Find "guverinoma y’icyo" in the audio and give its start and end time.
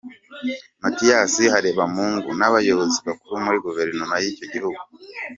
3.65-4.45